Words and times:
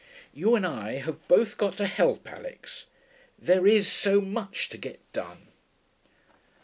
You 0.33 0.55
and 0.55 0.65
I 0.65 0.93
have 0.93 1.27
both 1.27 1.59
got 1.59 1.77
to 1.77 1.85
help, 1.85 2.25
Alix.... 2.27 2.87
There 3.37 3.67
is 3.67 3.87
so 3.87 4.19
much 4.19 4.67
to 4.69 4.79
get 4.79 4.99
done.' 5.13 5.49